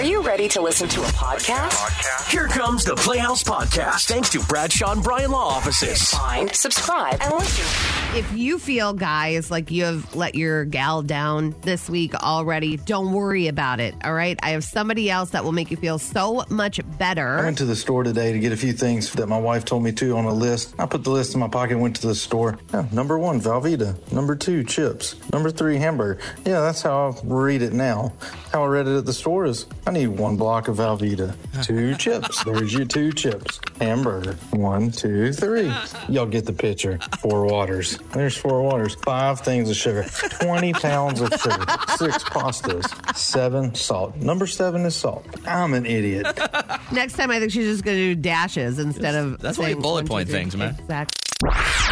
[0.00, 2.30] Are you ready to listen to a podcast?
[2.30, 6.08] Here comes the Playhouse Podcast, thanks to Bradshaw and Bryan Law Offices.
[6.08, 7.99] Find, subscribe, and listen.
[8.12, 13.12] If you feel, guys, like you have let your gal down this week already, don't
[13.12, 13.94] worry about it.
[14.02, 14.36] All right.
[14.42, 17.28] I have somebody else that will make you feel so much better.
[17.28, 17.44] I better.
[17.44, 19.92] went to the store today to get a few things that my wife told me
[19.92, 20.74] to on a list.
[20.76, 22.58] I put the list in my pocket and went to the store.
[22.74, 24.12] Yeah, number one, Velveeta.
[24.12, 25.14] Number two, chips.
[25.32, 26.20] Number three, hamburger.
[26.44, 28.12] Yeah, that's how I read it now.
[28.52, 31.36] How I read it at the store is I need one block of Velveeta.
[31.64, 32.42] Two chips.
[32.42, 33.60] There's your two chips.
[33.80, 34.32] Hamburger.
[34.50, 35.72] One, two, three.
[36.08, 36.98] Y'all get the picture.
[37.20, 37.99] Four waters.
[38.12, 38.94] There's four waters.
[38.96, 40.04] Five things of sugar.
[40.40, 41.64] 20 pounds of sugar.
[41.96, 43.16] Six pastas.
[43.16, 44.16] Seven salt.
[44.16, 45.24] Number seven is salt.
[45.46, 46.26] I'm an idiot.
[46.92, 49.38] Next time, I think she's just going to do dashes instead of.
[49.38, 50.38] That's why you bullet one, two, point three.
[50.38, 50.76] things, man.
[50.78, 51.16] Exactly.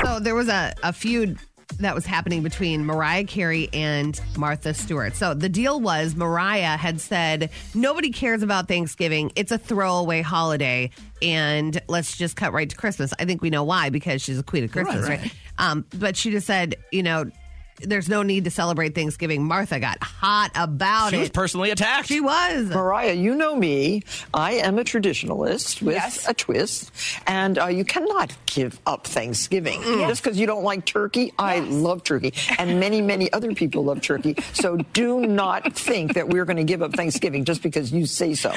[0.05, 1.39] So there was a, a feud
[1.81, 5.15] that was happening between Mariah Carey and Martha Stewart.
[5.15, 9.31] So the deal was Mariah had said, nobody cares about Thanksgiving.
[9.37, 10.91] It's a throwaway holiday.
[11.23, 13.13] And let's just cut right to Christmas.
[13.19, 15.33] I think we know why, because she's a queen of Christmas, right?
[15.59, 17.31] Um, but she just said, you know,
[17.81, 19.45] there's no need to celebrate Thanksgiving.
[19.45, 21.19] Martha got hot about She it.
[21.19, 22.09] She was personally attacked.
[22.09, 22.67] she was.
[22.69, 24.03] Mariah, you know me.
[24.35, 26.91] I am a traditionalist with a twist,
[27.27, 31.33] and uh, you cannot give up Thanksgiving just because you don't like turkey.
[31.39, 34.37] I love turkey, and many, many other people love turkey.
[34.53, 38.35] So do not think that we're going to give up Thanksgiving just because you say
[38.35, 38.53] so.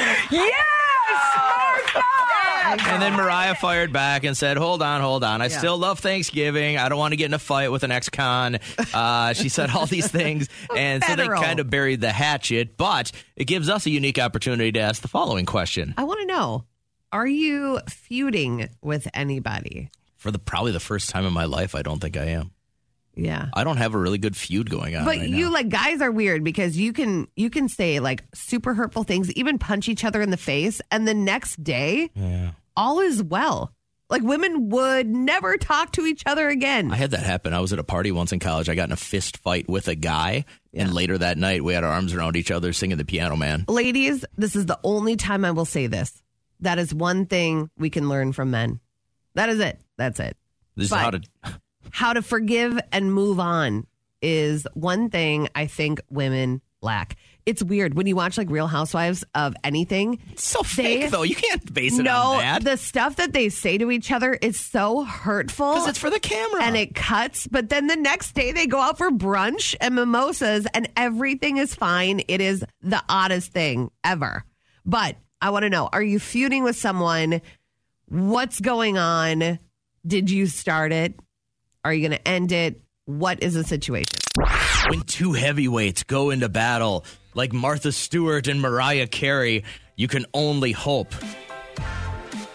[2.64, 5.42] And then Mariah fired back and said, "Hold on, hold on.
[5.42, 5.58] I Yeah.
[5.58, 6.78] still love Thanksgiving.
[6.78, 8.59] I don't want to get in a fight with an ex-con."
[8.94, 11.42] Uh, she said all these things, and so they Federal.
[11.42, 12.78] kind of buried the hatchet.
[12.78, 16.26] But it gives us a unique opportunity to ask the following question I want to
[16.28, 16.66] know
[17.12, 19.89] are you feuding with anybody?
[20.16, 21.73] for the probably the first time in my life.
[21.73, 22.52] I don't think I am.
[23.16, 23.50] Yeah.
[23.54, 25.06] I don't have a really good feud going on.
[25.06, 25.52] But right you now.
[25.52, 29.58] like guys are weird because you can you can say like super hurtful things, even
[29.59, 32.09] punch each other in the face, and the next day
[32.76, 33.73] all is well.
[34.09, 36.92] Like women would never talk to each other again.
[36.92, 37.54] I had that happen.
[37.54, 38.67] I was at a party once in college.
[38.67, 41.86] I got in a fist fight with a guy, and later that night we had
[41.86, 43.64] our arms around each other singing the Piano Man.
[43.70, 46.21] Ladies, this is the only time I will say this.
[46.60, 48.82] That is one thing we can learn from men.
[49.36, 49.80] That is it.
[49.98, 50.36] That's it.
[50.76, 51.21] This is But- how to.
[51.91, 53.85] How to forgive and move on
[54.21, 57.15] is one thing I think women lack.
[57.45, 60.19] It's weird when you watch like Real Housewives of anything.
[60.31, 61.23] It's so they- fake though.
[61.23, 62.63] You can't base it no, on that.
[62.63, 65.73] the stuff that they say to each other is so hurtful.
[65.73, 66.63] Because it's for the camera.
[66.63, 70.67] and it cuts, but then the next day they go out for brunch and mimosas
[70.73, 72.21] and everything is fine.
[72.27, 74.43] It is the oddest thing ever.
[74.85, 77.41] But I want to know are you feuding with someone?
[78.08, 79.58] What's going on?
[80.05, 81.15] Did you start it?
[81.83, 82.81] Are you going to end it?
[83.05, 84.19] What is the situation?
[84.89, 89.64] when two heavyweights go into battle like Martha Stewart and Mariah Carey,
[89.95, 91.14] you can only hope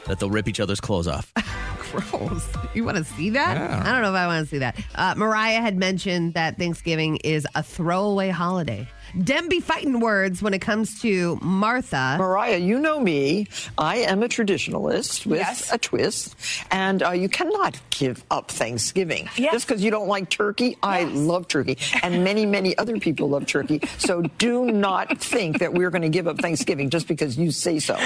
[0.06, 1.32] that they'll rip each other's clothes off.
[1.90, 2.46] Gross.
[2.74, 3.56] You want to see that?
[3.56, 4.76] I don't know if I want to see that.
[4.94, 8.88] Uh, Mariah had mentioned that Thanksgiving is a throwaway holiday.
[9.22, 12.16] Dem be fighting words when it comes to Martha.
[12.18, 13.46] Mariah, you know me.
[13.78, 16.34] I am a traditionalist with a twist,
[16.70, 20.76] and uh, you cannot give up Thanksgiving just because you don't like turkey.
[20.82, 23.80] I love turkey, and many, many other people love turkey.
[23.98, 27.78] So do not think that we're going to give up Thanksgiving just because you say
[27.78, 27.96] so.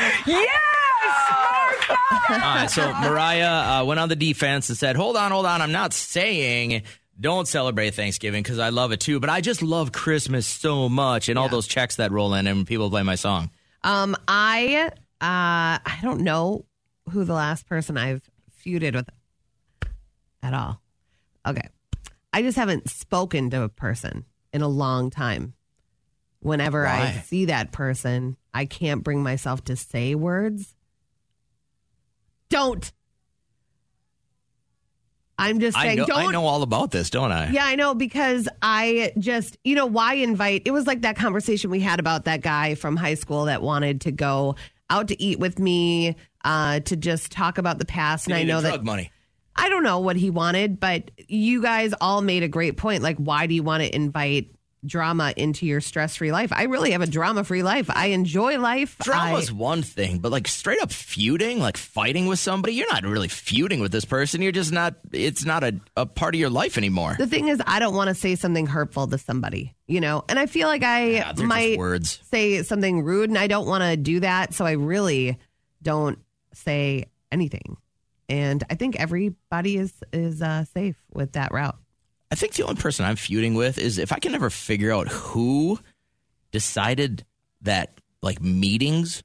[2.30, 5.60] All right, so Mariah uh, went on the defense and said, "Hold on, hold on.
[5.62, 6.82] I'm not saying."
[7.18, 11.28] Don't celebrate Thanksgiving because I love it too, but I just love Christmas so much
[11.28, 13.50] and all those checks that roll in and people play my song.
[13.84, 16.64] Um, I uh, I don't know
[17.10, 18.22] who the last person I've
[18.64, 19.10] feuded with
[20.42, 20.80] at all.
[21.46, 21.68] Okay,
[22.32, 24.24] I just haven't spoken to a person
[24.54, 25.52] in a long time.
[26.40, 30.74] Whenever I see that person, I can't bring myself to say words.
[32.50, 32.92] Don't.
[35.38, 36.18] I'm just I saying, know, don't.
[36.18, 37.50] I know all about this, don't I?
[37.50, 40.62] Yeah, I know because I just, you know, why invite?
[40.66, 44.02] It was like that conversation we had about that guy from high school that wanted
[44.02, 44.56] to go
[44.90, 48.26] out to eat with me uh, to just talk about the past.
[48.26, 49.10] And I know that money.
[49.56, 53.02] I don't know what he wanted, but you guys all made a great point.
[53.02, 54.54] Like, why do you want to invite
[54.84, 56.52] drama into your stress free life?
[56.52, 57.90] I really have a drama free life.
[57.90, 58.96] I enjoy life.
[59.02, 63.04] Drama's I- one thing, but like straight up feuding, like fighting with somebody, you're not
[63.04, 64.42] really feuding with this person.
[64.42, 67.14] You're just not, it's not a, a part of your life anymore.
[67.18, 70.38] the thing is, I don't want to say something hurtful to somebody, you know, and
[70.38, 72.18] I feel like I Yeah, might words.
[72.30, 74.54] say something rude, and I don't want to do that.
[74.54, 75.38] So I really
[75.82, 76.18] don't
[76.54, 77.76] say anything.
[78.28, 81.76] And I think everybody is is uh, safe with that route.
[82.30, 85.08] I think the only person I'm feuding with is if I can never figure out
[85.08, 85.78] who
[86.52, 87.24] decided
[87.62, 89.22] that like meetings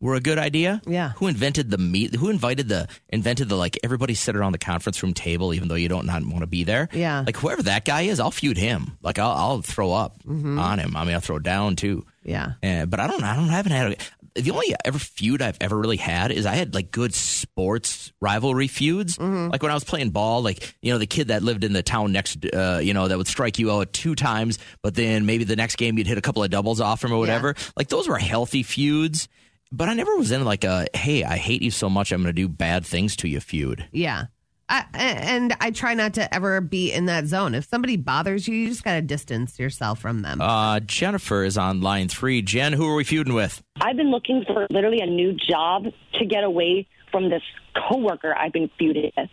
[0.00, 0.80] were a good idea.
[0.86, 1.10] Yeah.
[1.16, 2.14] Who invented the meet?
[2.14, 5.74] Who invited the invented the like everybody sit around the conference room table, even though
[5.74, 6.88] you don't not want to be there.
[6.92, 7.24] Yeah.
[7.26, 8.96] Like whoever that guy is, I'll feud him.
[9.02, 10.58] Like I'll, I'll throw up Mm-hmm.
[10.58, 10.96] on him.
[10.96, 12.04] I mean, I'll throw down too.
[12.22, 12.52] Yeah.
[12.62, 13.24] Uh, but I don't.
[13.24, 13.48] I don't.
[13.48, 13.92] I haven't had.
[13.92, 13.96] A,
[14.40, 18.68] the only ever feud I've ever really had is I had like good sports rivalry
[18.68, 19.16] feuds.
[19.16, 19.50] Mm-hmm.
[19.50, 21.82] Like when I was playing ball, like you know the kid that lived in the
[21.82, 25.44] town next, uh, you know that would strike you out two times, but then maybe
[25.44, 27.54] the next game you'd hit a couple of doubles off him or whatever.
[27.76, 29.28] Like those were healthy feuds.
[29.70, 32.34] But I never was in like a hey, I hate you so much, I'm going
[32.34, 33.86] to do bad things to you feud.
[33.92, 34.26] Yeah.
[34.68, 37.54] I, and I try not to ever be in that zone.
[37.54, 40.40] If somebody bothers you, you just got to distance yourself from them.
[40.40, 42.42] Uh, Jennifer is on line three.
[42.42, 43.62] Jen, who are we feuding with?
[43.80, 45.84] I've been looking for literally a new job
[46.14, 47.42] to get away from this
[47.88, 49.30] coworker I've been feuding with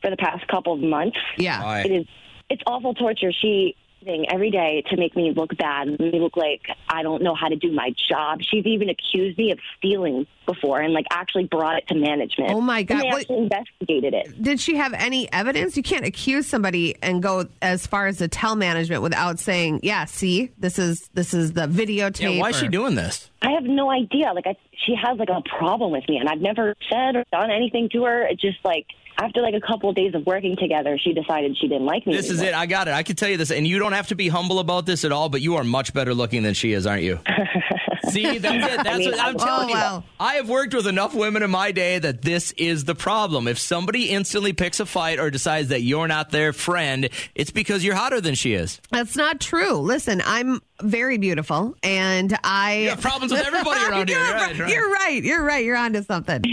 [0.00, 1.18] for the past couple of months.
[1.38, 1.62] yeah.
[1.62, 1.80] Why?
[1.82, 2.06] It is
[2.50, 3.32] it's awful torture.
[3.32, 7.22] She thing every day to make me look bad, make me look like I don't
[7.22, 8.40] know how to do my job.
[8.42, 12.50] She's even accused me of stealing before and like actually brought it to management.
[12.50, 12.94] Oh, my God.
[12.96, 14.42] And they What- actually investigated it.
[14.42, 15.76] Did she have any evidence?
[15.76, 20.04] You can't accuse somebody and go as far as to tell management without saying, "Yeah,
[20.04, 23.30] see, this is this is the videotape." Yeah, why is she doing this?
[23.40, 24.32] I have no idea.
[24.34, 27.50] Like I, she has like a problem with me, and I've never said or done
[27.50, 28.26] anything to her.
[28.26, 28.86] It's just like
[29.18, 32.14] after like a couple of days of working together, she decided she didn't like me.
[32.14, 32.54] This is it.
[32.54, 32.94] I got it.
[32.94, 35.12] I can tell you this, and you don't have to be humble about this at
[35.12, 35.28] all.
[35.28, 37.18] But you are much better looking than she is, aren't you?
[38.10, 38.84] See, that's it.
[38.84, 40.02] That's mean, what I'm I- telling Oh, you.
[40.20, 43.46] I have worked with enough women in my day that this is the problem.
[43.48, 47.84] If somebody instantly picks a fight or decides that you're not their friend, it's because
[47.84, 48.80] you're hotter than she is.
[48.90, 49.74] That's not true.
[49.78, 54.16] Listen, I'm very beautiful, and I You have problems with everybody around here.
[54.18, 54.68] you're, Right, right.
[54.68, 55.22] you're right.
[55.24, 55.64] You're right.
[55.64, 56.42] You're onto something.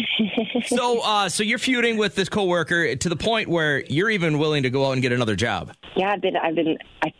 [0.67, 4.63] So, uh, so you're feuding with this coworker to the point where you're even willing
[4.63, 5.73] to go out and get another job.
[5.95, 7.13] yeah, I've been, I've been, I,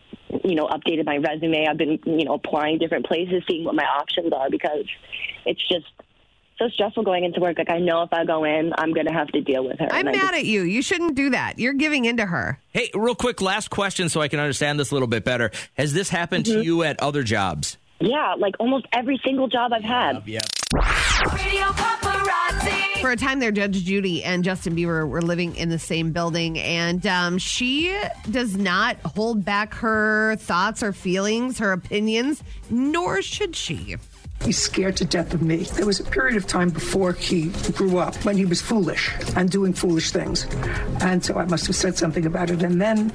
[0.44, 1.68] you know, updated my resume.
[1.68, 4.86] I've been, you know, applying different places, seeing what my options are because
[5.46, 5.86] it's just
[6.58, 7.58] so stressful going into work.
[7.58, 9.88] Like I know if I go in, I'm going to have to deal with her.
[9.92, 10.64] I'm mad just- at you.
[10.64, 11.60] You shouldn't do that.
[11.60, 12.60] You're giving in to her.
[12.72, 15.52] Hey, real quick, last question so I can understand this a little bit better.
[15.76, 16.64] Has this happened to mm-hmm.
[16.64, 17.78] you at other jobs?
[18.00, 20.24] yeah, like almost every single job I've had.
[20.26, 20.40] Yeah.
[23.02, 26.60] For a time there, Judge Judy and Justin Bieber were living in the same building,
[26.60, 27.98] and um, she
[28.30, 33.96] does not hold back her thoughts or feelings, her opinions, nor should she.
[34.46, 35.58] He's scared to death of me.
[35.58, 39.50] There was a period of time before he grew up when he was foolish and
[39.50, 40.46] doing foolish things.
[41.02, 42.64] And so I must have said something about it.
[42.64, 43.12] And then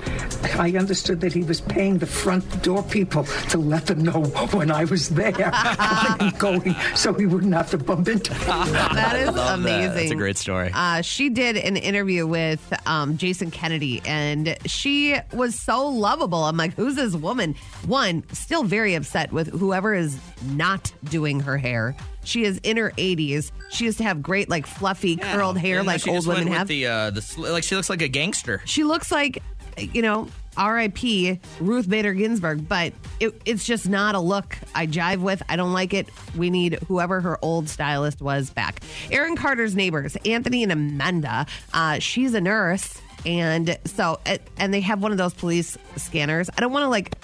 [0.59, 4.23] I understood that he was paying the front door people to let them know
[4.53, 5.51] when I was there,
[6.21, 8.39] and going, so he wouldn't have to bump into me.
[8.45, 9.55] That is Love that.
[9.59, 9.95] amazing.
[9.95, 10.71] That's a great story.
[10.75, 16.45] Uh, she did an interview with um, Jason Kennedy, and she was so lovable.
[16.45, 17.55] I'm like, who's this woman?
[17.87, 20.19] One, still very upset with whoever is
[20.51, 21.95] not doing her hair.
[22.25, 23.53] She is in her 80s.
[23.71, 26.67] She used to have great, like, fluffy, curled hair And like old women with have.
[26.67, 28.61] The, uh, the sl- like she looks like a gangster.
[28.65, 29.41] she looks like,
[29.79, 30.27] you know,
[30.57, 31.39] R.I.P.
[31.61, 35.41] Ruth Bader Ginsburg, but it, it's just not a look I jive with.
[35.49, 36.09] I don't like it.
[36.37, 38.83] We need whoever her old stylist was back.
[39.13, 41.47] Aaron Carter's neighbors, Anthony and Amanda.
[41.73, 44.19] Uh, she's a nurse, and so
[44.57, 46.51] and they have one of those police scanners.
[46.57, 47.15] I don't want to like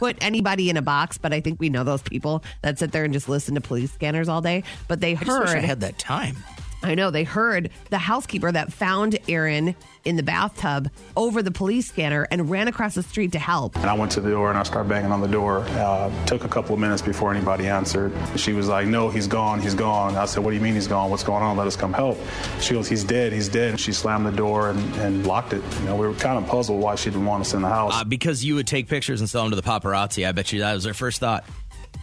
[0.00, 3.04] put anybody in a box, but I think we know those people that sit there
[3.04, 4.64] and just listen to police scanners all day.
[4.88, 6.36] But they I wish I had that time.
[6.82, 11.86] I know they heard the housekeeper that found Aaron in the bathtub over the police
[11.88, 13.76] scanner and ran across the street to help.
[13.76, 15.58] And I went to the door and I started banging on the door.
[15.58, 18.12] Uh, took a couple of minutes before anybody answered.
[18.36, 19.60] She was like, "No, he's gone.
[19.60, 21.10] He's gone." I said, "What do you mean he's gone?
[21.10, 21.56] What's going on?
[21.56, 22.18] Let us come help."
[22.60, 23.32] She goes, "He's dead.
[23.32, 25.62] He's dead." And she slammed the door and, and locked it.
[25.80, 27.92] You know, we were kind of puzzled why she didn't want us in the house.
[27.94, 30.26] Uh, because you would take pictures and sell them to the paparazzi.
[30.26, 31.44] I bet you that was her first thought.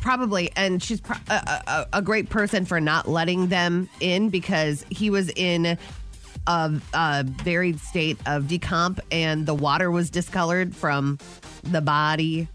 [0.01, 1.33] Probably, and she's pro- a,
[1.67, 5.77] a, a great person for not letting them in because he was in
[6.47, 11.17] a, a varied state of decomp, and the water was discolored from
[11.63, 12.47] the body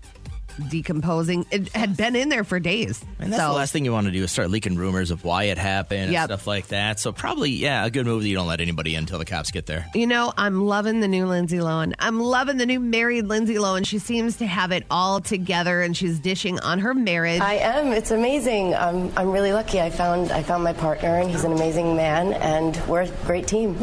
[0.68, 1.46] decomposing.
[1.50, 3.04] It had been in there for days.
[3.18, 5.24] And that's so, the last thing you want to do is start leaking rumors of
[5.24, 7.00] why it happened and stuff like that.
[7.00, 9.50] So probably, yeah, a good move that you don't let anybody in until the cops
[9.50, 9.86] get there.
[9.94, 11.94] You know, I'm loving the new Lindsay Lohan.
[11.98, 13.86] I'm loving the new married Lindsay Lohan.
[13.86, 17.40] She seems to have it all together, and she's dishing on her marriage.
[17.40, 17.88] I am.
[17.92, 18.74] It's amazing.
[18.74, 19.80] I'm, I'm really lucky.
[19.80, 23.46] I found I found my partner, and he's an amazing man, and we're a great
[23.46, 23.76] team.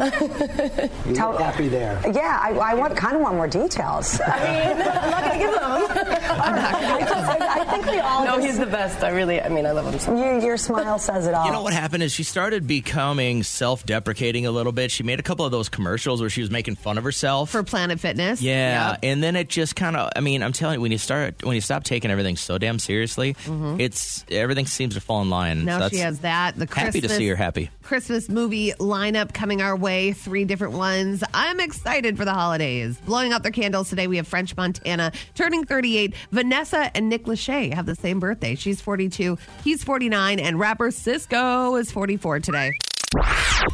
[1.06, 2.00] You look happy there.
[2.12, 4.20] Yeah, I, I want kind of want more details.
[4.20, 6.20] I mean, I'm not going to give them.
[6.64, 8.24] I'm I think we all.
[8.24, 9.02] No, he's the best.
[9.02, 9.40] I really.
[9.40, 10.14] I mean, I love him so.
[10.16, 11.46] You, your smile says it all.
[11.46, 14.90] You know what happened is she started becoming self-deprecating a little bit.
[14.90, 17.62] She made a couple of those commercials where she was making fun of herself for
[17.62, 18.42] Planet Fitness.
[18.42, 18.98] Yeah, Yep.
[19.02, 20.10] and then it just kind of.
[20.16, 22.78] I mean, I'm telling you, when you start, when you stop taking everything so damn
[22.78, 25.58] seriously, it's everything seems to fall in line.
[25.58, 25.66] Mm-hmm.
[25.66, 26.56] Now So she that's- has that.
[26.56, 27.70] The Christmas, happy to see her happy.
[27.90, 30.12] Christmas movie lineup coming our way.
[30.12, 31.24] Three different ones.
[31.34, 32.96] I'm excited for the holidays.
[32.98, 34.06] Blowing out their candles today.
[34.06, 36.14] We have French Montana turning 38.
[36.30, 38.54] Vanessa and Nick Lachey have the same birthday.
[38.54, 39.36] She's 42.
[39.64, 40.38] He's 49.
[40.38, 42.70] And rapper Sisqo is 44 today.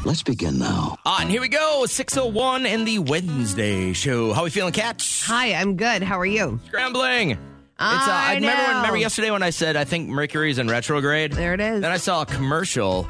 [0.07, 0.97] Let's begin now.
[1.05, 4.33] Ah, and here we go, 601 in the Wednesday show.
[4.33, 5.27] How are we feeling, cats?
[5.27, 6.03] Hi, I'm good.
[6.03, 6.59] How are you?
[6.69, 7.37] Scrambling.
[7.79, 11.33] It's, uh, I remember, when, remember yesterday when I said I think Mercury's in retrograde?
[11.33, 11.83] There it is.
[11.83, 13.07] Then I saw a commercial,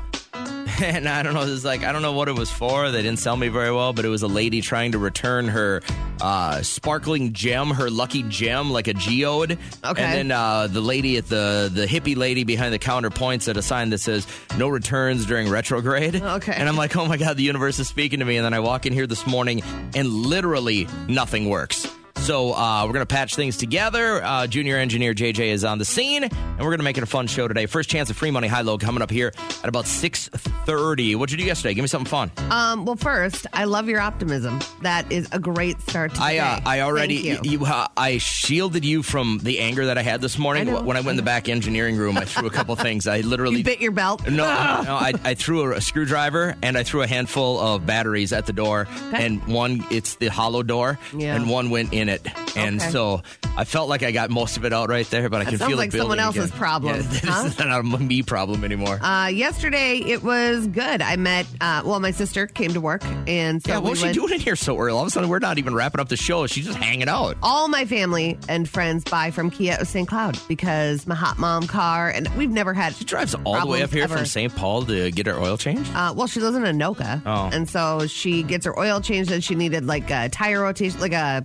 [0.83, 1.43] and I don't know.
[1.43, 2.91] It was like I don't know what it was for.
[2.91, 5.83] They didn't sell me very well, but it was a lady trying to return her
[6.21, 9.59] uh, sparkling gem, her lucky gem, like a geode.
[9.85, 10.03] Okay.
[10.03, 13.57] And then uh, the lady at the the hippie lady behind the counter points at
[13.57, 14.27] a sign that says
[14.59, 16.53] "No returns during retrograde." Okay.
[16.53, 18.37] And I'm like, oh my god, the universe is speaking to me.
[18.37, 19.63] And then I walk in here this morning,
[19.95, 21.87] and literally nothing works.
[22.27, 24.21] So uh, we're gonna patch things together.
[24.21, 27.29] Uh, junior engineer JJ is on the scene, and we're gonna make it a fun
[27.29, 27.67] show today.
[27.67, 30.27] First chance of free money high low coming up here at about six
[30.67, 31.15] thirty.
[31.15, 31.75] What'd you do yesterday?
[31.75, 32.33] Give me something fun.
[32.51, 34.59] Um, well, first, I love your optimism.
[34.83, 36.61] That is a great start to I uh.
[36.67, 37.65] I already Thank you.
[37.65, 40.97] uh, I shielded you from the anger that I had this morning I know, when
[40.97, 42.19] I went in the back engineering room.
[42.19, 43.07] I threw a couple things.
[43.07, 44.25] I literally You bit your belt.
[44.27, 48.47] No, no I, I threw a, screwdriver and I threw a handful of batteries at
[48.47, 51.37] the door, and one it's the hollow door, Yeah.
[51.37, 52.16] and one went in it,
[52.57, 52.91] and Okay.
[52.91, 53.23] so
[53.57, 55.59] I felt like I got most of it out right there, but I That can
[55.59, 56.59] sounds feel like it building someone else's again.
[56.59, 57.45] problem, Yeah, this huh?
[57.47, 58.99] is not a me problem anymore.
[59.03, 61.03] Uh, yesterday it was good.
[61.03, 63.99] I met, uh, well, my sister came to work, and so yeah, what we was
[64.01, 64.93] she went- doing in here so early?
[64.93, 66.47] All of a sudden, we're not even wrapping up the show.
[66.47, 67.37] She's just hanging out.
[67.43, 70.07] All my family and friends buy from Kia of St.
[70.09, 72.95] Cloud because my hot mom car, and we've never had.
[72.95, 74.55] She Drives all the way up here from St.
[74.55, 75.89] Paul to get her oil change.
[75.95, 77.51] Uh, well, she lives in Anoka, Oh.
[77.53, 81.13] and so she gets her oil changed, and she needed like a tire rotation, like
[81.13, 81.45] a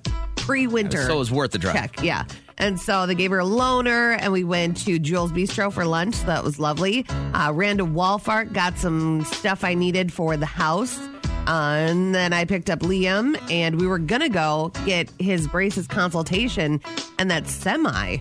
[0.67, 1.03] pre-winter.
[1.03, 1.75] So it was worth the drive.
[1.75, 2.03] check.
[2.03, 2.25] Yeah.
[2.57, 6.15] And so they gave her a loaner, and we went to Jules Bistro for lunch.
[6.15, 7.05] So that was lovely.
[7.33, 10.99] Uh, ran to Walmart, got some stuff I needed for the house.
[11.47, 15.47] Uh, and then I picked up Liam, and we were going to go get his
[15.47, 16.79] braces consultation,
[17.17, 18.17] and that semi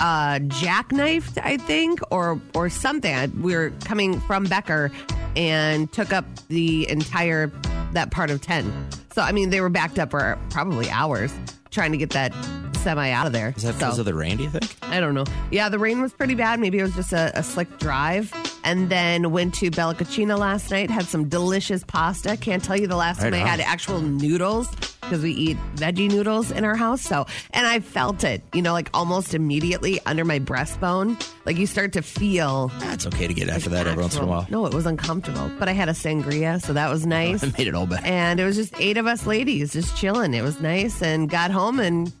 [0.00, 3.40] uh, jackknifed, I think, or or something.
[3.40, 4.90] We were coming from Becker
[5.34, 7.50] and took up the entire
[7.92, 8.70] that part of ten.
[9.14, 11.32] So I mean, they were backed up for probably hours
[11.72, 12.32] trying to get that
[12.76, 13.52] semi out of there.
[13.56, 14.36] Is that because So- of the rain?
[14.36, 14.76] Do you think?
[14.82, 15.24] I don't know.
[15.50, 16.60] Yeah, the rain was pretty bad.
[16.60, 18.32] Maybe it was just a, a slick drive.
[18.64, 20.90] And then went to Bella Cucina last night.
[20.90, 22.36] Had some delicious pasta.
[22.36, 24.68] Can't tell you the last time Right I had actual noodles
[25.00, 27.02] because we eat veggie noodles in our house.
[27.02, 31.20] So, and I felt it, you know, like almost immediately under my breastbone.
[31.44, 32.68] Like you start to feel.
[32.78, 34.46] That's okay to get after that every once in a while.
[34.48, 35.50] No, it was uncomfortable.
[35.58, 37.42] But I had a sangria, so that was nice.
[37.42, 38.06] I made it all back.
[38.06, 40.34] And it was just eight of us ladies just chilling.
[40.34, 42.12] It was nice and got home and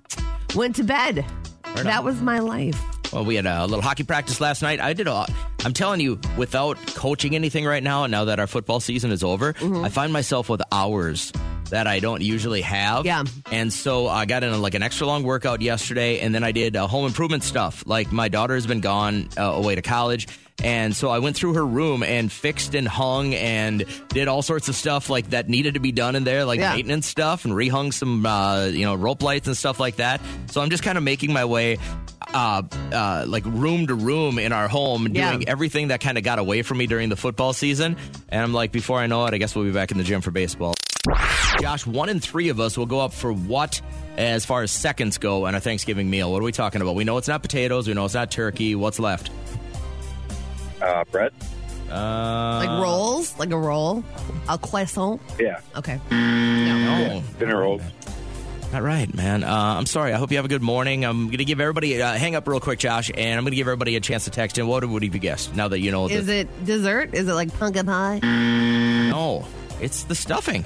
[0.54, 1.24] went to bed.
[1.64, 2.04] Right that on.
[2.04, 2.78] was my life.
[3.12, 4.80] Well, we had a little hockey practice last night.
[4.80, 5.26] I did a.
[5.64, 9.22] I'm telling you, without coaching anything right now, and now that our football season is
[9.22, 9.84] over, Mm-hmm.
[9.84, 11.32] I find myself with hours
[11.70, 13.06] that I don't usually have.
[13.06, 13.24] Yeah.
[13.50, 16.74] And so I got in like an extra long workout yesterday, and then I did
[16.76, 17.84] uh, home improvement stuff.
[17.86, 20.26] Like my daughter has been gone uh, away to college.
[20.62, 24.68] And so I went through her room and fixed and hung and did all sorts
[24.68, 26.74] of stuff like that needed to be done in there, like Yeah.
[26.74, 30.20] maintenance stuff, and rehung some, uh, you know, rope lights and stuff like that.
[30.50, 31.78] So I'm just kind of making my way
[32.34, 32.62] uh,
[32.92, 35.38] uh, like room to room in our home, doing Yeah.
[35.46, 37.96] everything that kind of got away from me during the football season.
[38.28, 40.20] And I'm like, before I know it, I guess we'll be back in the gym
[40.20, 40.74] for baseball.
[41.60, 43.80] Josh, one in three of us will go up for what
[44.16, 46.30] as far as seconds go on a Thanksgiving meal?
[46.32, 46.94] What are we talking about?
[46.94, 47.88] We know it's not potatoes.
[47.88, 48.74] We know it's not turkey.
[48.74, 49.30] What's left?
[50.80, 51.32] Uh, bread.
[51.90, 54.02] Uh, Like rolls, like a roll,
[54.48, 55.20] a croissant.
[55.38, 55.60] Yeah.
[55.76, 56.00] Okay.
[56.10, 57.22] No.
[57.38, 57.82] Dinner rolls.
[58.72, 59.44] All right, man.
[59.44, 60.14] Uh, I'm sorry.
[60.14, 61.04] I hope you have a good morning.
[61.04, 63.56] I'm going to give everybody, uh, hang up real quick, Josh, and I'm going to
[63.56, 64.66] give everybody a chance to text in.
[64.66, 67.12] What would you guessed now that you know Is it dessert?
[67.12, 68.20] Is it like pumpkin pie?
[68.22, 69.46] No,
[69.78, 70.64] it's the stuffing.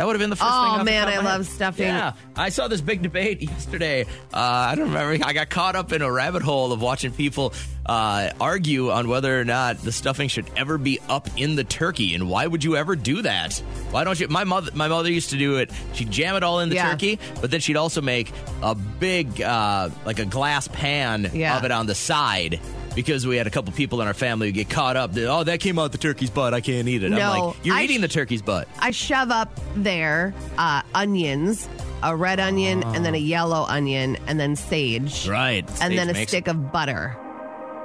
[0.00, 0.78] That would have been the first Oh, thing.
[0.78, 1.54] the man, I love head.
[1.54, 1.84] stuffing.
[1.84, 4.04] Yeah, I saw this big debate yesterday.
[4.32, 5.22] Uh, I don't remember.
[5.22, 7.52] I got caught up in a rabbit hole of watching people
[7.84, 12.14] uh, argue on whether or not the stuffing should ever be up in the turkey,
[12.14, 13.58] and why would you ever do that?
[13.90, 14.26] Why don't you?
[14.28, 15.70] My mother, my mother used to do it.
[15.92, 16.92] She'd jam it all in the Yeah.
[16.92, 21.58] turkey, but then she'd also make a big, uh, like a glass pan Yeah.
[21.58, 22.58] of it on the side.
[22.94, 25.12] Because we had a couple people in our family who get caught up.
[25.12, 26.52] that, Oh, that came out the turkey's butt.
[26.54, 27.12] I can't eat it.
[27.12, 28.68] I'm No, like, you're I eating sh- the turkey's butt.
[28.80, 31.68] I shove up there uh, onions
[32.02, 35.28] a red onion, and then a yellow onion, and then sage.
[35.28, 35.68] Right.
[35.82, 37.14] And then a makes- stick of butter.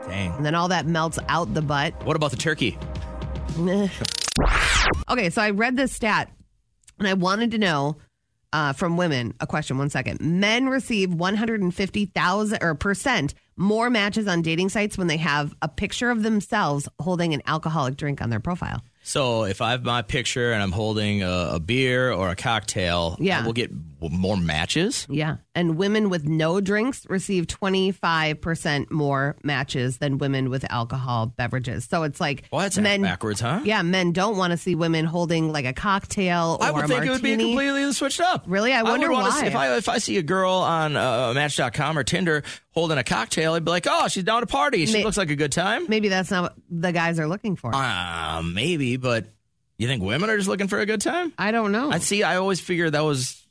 [0.07, 0.31] Dang.
[0.33, 2.01] And then all that melts out the butt.
[2.05, 2.77] What about the turkey?
[5.09, 6.31] okay, so I read this stat
[6.99, 7.97] and I wanted to know
[8.53, 9.77] uh, from women a question.
[9.77, 10.21] One second.
[10.21, 16.09] Men receive 150,000 or percent more matches on dating sites when they have a picture
[16.09, 18.81] of themselves holding an alcoholic drink on their profile.
[19.07, 23.15] So if I have my picture and I'm holding a, a beer or a cocktail,
[23.19, 23.41] Yeah.
[23.41, 23.69] I will get
[24.01, 25.05] more matches.
[25.09, 25.37] Yeah.
[25.53, 31.85] And women with no drinks receive 25% more matches than women with alcohol beverages.
[31.85, 33.61] So it's like Well, that's backwards, huh?
[33.63, 36.87] Yeah, men don't want to see women holding like a cocktail or I would a
[36.87, 37.53] think it would be martini.
[37.55, 38.45] completely switched up.
[38.47, 38.73] Really?
[38.73, 39.41] I wonder wanna why.
[39.41, 42.43] See, if I if I see a girl on uh, Match.com or Tinder
[42.75, 44.85] holding a cocktail, I'd be like, oh, she's down to party.
[44.85, 45.85] She May- looks like a good time.
[45.87, 47.73] Maybe that's not what the guys are looking for.
[47.73, 49.25] Uh, maybe, but
[49.77, 51.33] you think women are just looking for a good time?
[51.37, 51.89] I don't know.
[51.91, 52.23] I see.
[52.23, 53.41] I always figured that was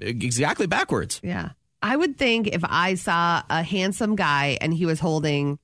[0.00, 1.20] exactly backwards.
[1.24, 1.50] Yeah.
[1.82, 5.58] I would think if I saw a handsome guy and he was holding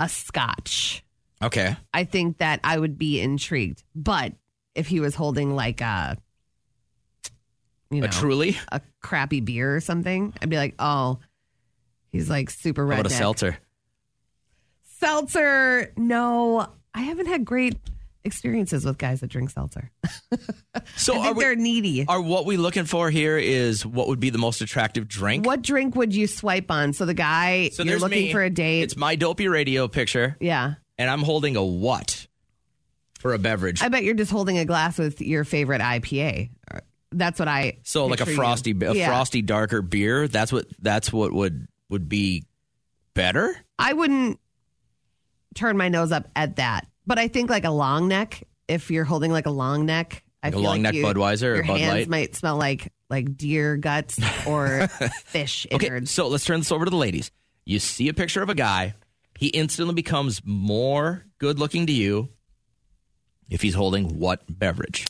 [0.00, 1.02] a scotch,
[1.42, 1.76] Okay.
[1.92, 3.82] I think that I would be intrigued.
[3.94, 4.32] But
[4.74, 6.16] if he was holding like a,
[7.90, 8.56] you know, A truly?
[8.72, 11.18] a crappy beer or something, I'd be like, oh,
[12.14, 13.00] he's like super How red.
[13.00, 13.58] about a seltzer?
[15.00, 15.92] Seltzer.
[15.96, 17.76] No, I haven't had great
[18.24, 19.90] experiences with guys that drink seltzer.
[20.96, 22.04] So I are think we- they're needy.
[22.08, 25.46] Are what we looking for here is what would be the most attractive drink?
[25.46, 26.92] What drink would you swipe on?
[26.92, 28.32] So the guy So you're looking me.
[28.32, 28.82] for a date.
[28.82, 30.74] It's my dopey radio picture, yeah.
[30.98, 32.26] and I'm holding a what
[33.20, 33.82] for a beverage?
[33.82, 36.50] I bet you're just holding a glass with your favorite IPA.
[37.12, 37.78] That's what I.
[37.84, 38.36] so like a picture you.
[38.36, 39.06] frosty, a Yeah.
[39.08, 40.26] frosty darker beer.
[40.26, 42.44] That's what that's what would would be
[43.14, 43.56] better.
[43.78, 44.38] I wouldn't
[45.54, 48.42] turn my nose up at that, but I think like a long neck.
[48.66, 51.42] If you're holding like a long neck, I Like a feel long neck you- Budweiser
[51.52, 52.08] or your Bud hands Light?
[52.08, 54.88] might smell like like deer guts or
[55.26, 56.10] fish Okay, innards.
[56.10, 57.30] so let's turn this over to the ladies.
[57.66, 58.94] You see a picture of a guy,
[59.38, 62.30] he instantly becomes more good looking to you
[63.50, 65.06] if he's holding what beverage?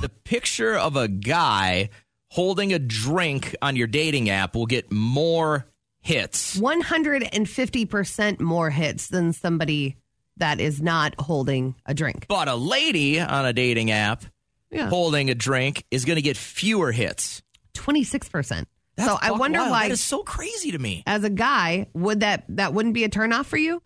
[0.00, 1.90] The picture of a guy
[2.30, 5.66] holding a drink on your dating app will get more
[6.06, 6.56] hits.
[6.58, 9.96] 150% more hits than somebody
[10.38, 12.26] that is not holding a drink.
[12.28, 14.24] But a lady on a dating app
[14.70, 14.88] Yeah.
[14.88, 17.42] holding a drink is going to get fewer hits.
[17.74, 18.66] 26%.
[18.96, 19.70] That's so I wonder wild.
[19.70, 21.02] why That is so crazy to me.
[21.06, 23.82] as a guy, would that that wouldn't be a turnoff for you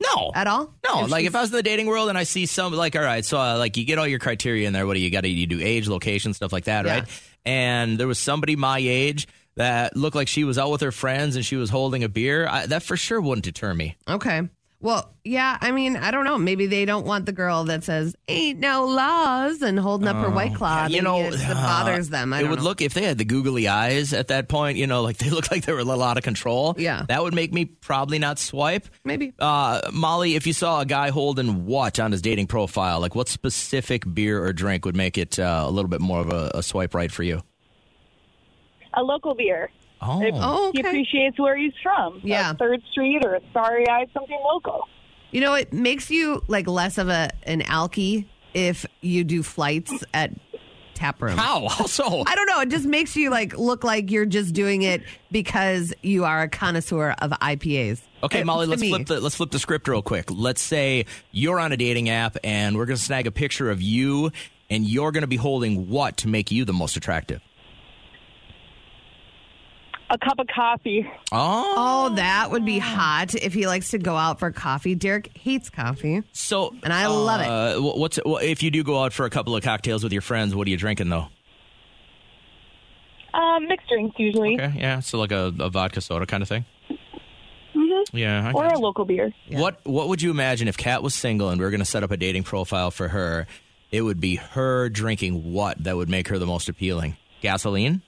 [0.00, 0.32] No.
[0.34, 0.74] at all?
[0.84, 2.96] No, like she's- if I was in the dating world and I see some, like,
[2.96, 4.84] all right, so uh, like you get all your criteria in there.
[4.86, 5.60] What do you got to you do?
[5.60, 6.92] Age, location, stuff like that, Yeah.
[7.00, 7.04] right?
[7.44, 11.36] And there was somebody my age that looked like she was out with her friends
[11.36, 12.46] and she was holding a beer.
[12.48, 13.96] I, that for sure wouldn't deter me.
[14.08, 14.48] Okay.
[14.82, 16.36] Well, yeah, I mean, I don't know.
[16.38, 20.28] Maybe they don't want the girl that says "ain't no laws" and holding up her
[20.28, 20.86] white claw.
[20.86, 22.32] Oh, you know, it, uh, bothers them.
[22.32, 22.64] I it would know.
[22.64, 24.78] look if they had the googly eyes at that point.
[24.78, 26.74] You know, like they looked like they were a little out of control.
[26.76, 27.04] Yeah.
[27.06, 28.88] that would make me probably not swipe.
[29.04, 29.32] maybe.
[29.38, 33.28] Uh, Molly, if you saw a guy holding what on his dating profile, like what
[33.28, 36.62] specific beer or drink would make it uh, a little bit more of a, a
[36.64, 37.40] swipe right for you?
[38.94, 39.70] A local beer.
[40.00, 40.88] Oh, If Oh, He okay.
[40.88, 42.20] appreciates where he's from.
[42.24, 42.50] Yeah.
[42.50, 44.88] A Third Street or a Starry Eye, something local.
[45.30, 50.04] You know, it makes you like less of a an alky if you do flights
[50.12, 50.30] at
[50.94, 51.38] tap room.
[51.38, 51.62] how?
[51.80, 52.60] Also, I don't know.
[52.60, 56.48] It just makes you like look like you're just doing it because you are a
[56.48, 58.00] connoisseur of IPAs.
[58.22, 58.88] Okay, Uh, Molly, to let's me.
[58.90, 60.26] flip the let's flip the script real quick.
[60.30, 63.80] Let's say you're on a dating app and we're going to snag a picture of
[63.80, 64.30] you
[64.68, 67.40] and you're going to be holding what to make you the most attractive?
[70.12, 71.10] A cup of coffee.
[71.32, 71.74] Oh,
[72.10, 74.94] Oh, that would be hot if he likes to go out for coffee.
[74.94, 76.22] Derek hates coffee.
[76.32, 77.46] so And I love it.
[77.48, 80.20] uh, What's well, if you do go out for a couple of cocktails with your
[80.20, 80.54] friends?
[80.54, 81.28] What are you drinking though?
[83.32, 84.60] Um, mixed drinks usually.
[84.60, 86.66] Okay, yeah, so like a, a vodka soda kind of thing.
[87.72, 89.32] hmm Yeah, I Or got a local beer.
[89.50, 92.02] What What would you imagine if Kat was single and we are going to set
[92.02, 93.46] up a dating profile for her?
[93.90, 97.16] It would be her drinking what that would make her the most appealing?
[97.40, 98.02] Gasoline.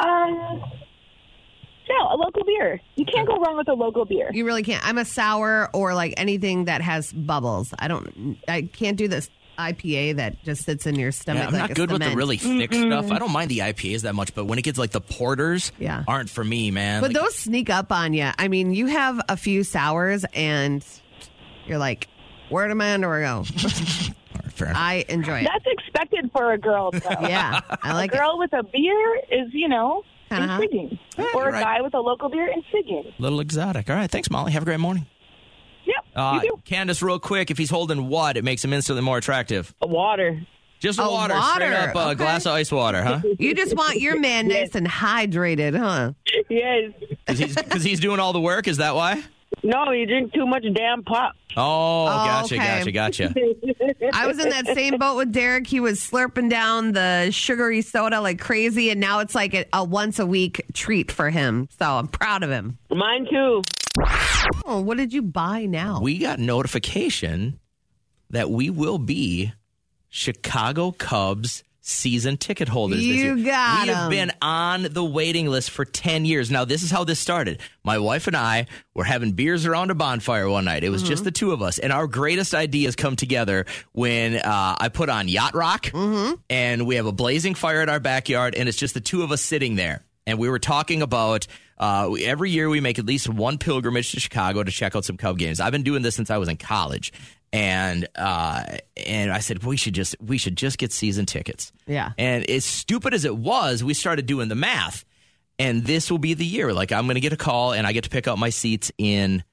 [0.00, 0.62] um,
[1.88, 2.80] no, a local beer.
[2.96, 4.30] You can't go wrong with a local beer.
[4.32, 4.86] You really can't.
[4.86, 7.74] I'm a sour or like anything that has bubbles.
[7.78, 8.38] I don't.
[8.48, 11.42] I can't do this IPA that just sits in your stomach.
[11.42, 13.10] Yeah, I'm like not a good with the really thick stuff.
[13.12, 16.02] I don't mind the IPAs that much, but when it gets like the porters, Yeah.
[16.08, 17.00] aren't for me, man.
[17.00, 18.30] But Like, those sneak up on you.
[18.36, 20.84] I mean, you have a few sours and
[21.66, 22.08] you're like,
[22.48, 23.44] where did my underwear go?
[24.50, 24.72] fair.
[24.74, 25.48] I enjoy it.
[25.52, 26.98] That's expected for a girl, though.
[27.28, 28.18] Yeah, I like a it.
[28.18, 30.02] girl with a beer is, you know,
[30.38, 30.62] Kinda hot.
[30.62, 30.98] intriguing.
[31.18, 31.62] Yeah, or a right.
[31.64, 33.12] guy with a local beer, and intriguing.
[33.18, 33.88] little exotic.
[33.90, 34.52] All right, thanks, Molly.
[34.52, 35.06] Have a great morning.
[35.86, 36.62] Yep, Uh, you do.
[36.64, 39.74] Candace, real quick, if he's holding what, it makes him instantly more attractive.
[39.82, 40.40] Water.
[40.80, 41.64] Just Oh, water, water.
[41.66, 42.14] straight up a Okay.
[42.16, 43.20] glass of ice water, huh?
[43.38, 46.12] You just want your man nice and hydrated, huh?
[46.50, 46.92] Yes.
[47.26, 48.66] Because he's, 'cause he's doing all the work.
[48.68, 49.22] Is that why?
[49.64, 51.34] No, you drink too much damn pop.
[51.56, 52.84] Oh, oh gotcha, okay.
[52.92, 53.34] gotcha, gotcha.
[54.12, 55.66] I was in that same boat with Derek.
[55.66, 59.82] He was slurping down the sugary soda like crazy, and now it's like a, a
[59.82, 61.68] once a week treat for him.
[61.78, 62.76] So I'm proud of him.
[62.90, 63.62] Mine too.
[64.66, 65.98] Oh, what did you buy now?
[66.02, 67.58] We got notification
[68.28, 69.52] that we will be
[70.10, 73.44] Chicago Cubs season ticket holders this You year.
[73.44, 76.50] got we have been on the waiting list for 10 years.
[76.50, 77.60] Now, this is how this started.
[77.84, 80.82] My wife and I were having beers around a bonfire one night.
[80.82, 81.10] It was Mm-hmm.
[81.10, 81.78] just the two of us.
[81.78, 86.36] And our greatest ideas come together when uh, I put on Yacht Rock Mm-hmm.
[86.48, 89.30] and we have a blazing fire at our backyard and it's just the two of
[89.30, 90.02] us sitting there.
[90.26, 94.12] And we were talking about uh, we- every year we make at least one pilgrimage
[94.12, 95.60] to Chicago to check out some Cub games.
[95.60, 97.12] I've been doing this since I was in college.
[97.54, 98.64] And uh,
[98.96, 101.72] and I said we should just we should just get season tickets.
[101.86, 102.10] Yeah.
[102.18, 105.04] And as stupid as it was, we started doing the math.
[105.56, 106.72] And this will be the year.
[106.72, 108.90] Like I'm going to get a call and I get to pick up my seats
[108.98, 109.44] in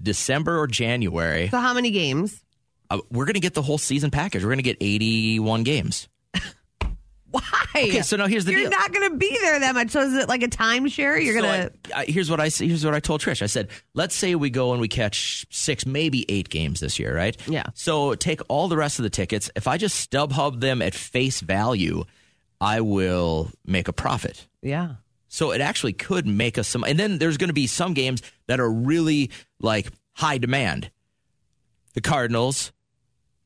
[0.00, 1.48] December or January.
[1.48, 2.44] So how many games?
[2.88, 4.44] Uh, we're going to get the whole season package.
[4.44, 6.08] We're going to get 81 games.
[7.30, 7.40] Why?
[7.76, 8.70] Okay, so now here's the You're deal.
[8.70, 9.90] not going to be there that much.
[9.90, 11.22] So is it like a timeshare?
[11.24, 11.96] You're So going to.
[11.98, 13.40] I, here's what I, here's what I s- here's what I told Trish.
[13.42, 17.14] I said, let's say we go and we catch six, maybe eight games this year,
[17.16, 17.36] right?
[17.46, 17.64] Yeah.
[17.74, 19.50] So take all the rest of the tickets.
[19.54, 22.04] If I just StubHub them at face value,
[22.60, 24.46] I will make a profit.
[24.62, 24.94] Yeah.
[25.28, 26.82] So it actually could make us some.
[26.82, 30.90] And then there's going to be some games that are really like high demand.
[31.94, 32.72] The Cardinals,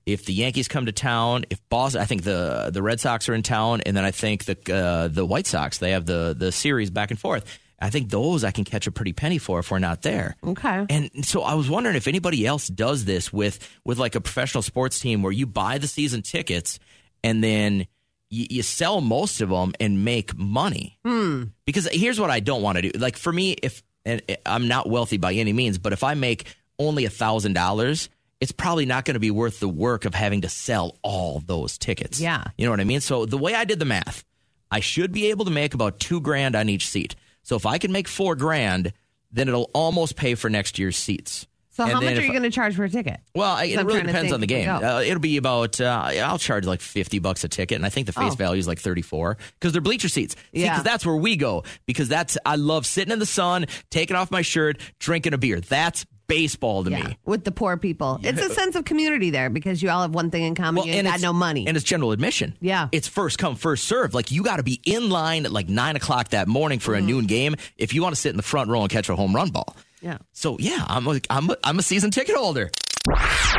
[0.07, 3.35] if the Yankees come to town, if Boston, I think the the Red Sox are
[3.35, 6.53] in town, and then I think the uh, the White Sox they have the the
[6.53, 7.59] series back and forth.
[7.81, 10.37] I think those I can catch a pretty penny for if we're not there.
[10.43, 10.87] Okay.
[10.89, 14.63] And so I was wondering if anybody else does this with with like a professional
[14.63, 16.79] sports team where you buy the season tickets
[17.23, 17.87] and then
[18.31, 20.99] you, you sell most of them and make money.
[21.05, 21.45] Hmm.
[21.67, 22.99] Because here's what I don't want to do.
[22.99, 26.55] Like for me, if and I'm not wealthy by any means, but if I make
[26.79, 28.09] only a thousand dollars,
[28.45, 31.79] it's probably not going to be worth the work of having to sell all those
[31.79, 32.21] tickets.
[32.21, 32.45] Yeah.
[32.59, 33.01] You know what I mean?
[33.01, 34.23] So the way I did the math,
[34.71, 37.17] I should be able to make about two grand on each seat.
[37.43, 38.93] So if I can make four grand,
[39.33, 41.47] then it'll almost pay for next year's seats.
[41.71, 43.19] So And how much are you going to charge for a ticket?
[43.35, 44.69] well, I, it really depends on the game.
[44.69, 48.07] Uh, it'll be about uh, I'll charge like fifty bucks a ticket, and I think
[48.07, 48.37] the face Oh.
[48.37, 50.37] value is like thirty four because they're bleacher seats.
[50.37, 50.75] See, Yeah.
[50.75, 51.65] because that's where we go.
[51.87, 55.59] Because that's I love sitting in the sun, taking off my shirt, drinking a beer.
[55.61, 57.19] That's baseball to me.
[57.25, 58.19] With the poor people.
[58.23, 60.85] It's a sense of community there because you all have one thing in common.
[60.85, 61.67] you ain't got no money.
[61.67, 62.57] and it's general admission.
[62.61, 62.89] Yeah.
[62.93, 64.15] it's first come first serve.
[64.15, 67.05] Like you got to be in line at like nine o'clock that morning for Mm-hmm.
[67.05, 69.17] a noon game if you want to sit in the front row and catch a
[69.17, 69.77] home run ball.
[70.01, 70.19] yeah.
[70.33, 72.71] So yeah, I'm a, I'm a, I'm a season ticket holder.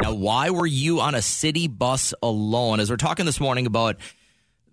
[0.01, 2.79] Now, why were you on a city bus alone?
[2.79, 3.97] As we're talking this morning about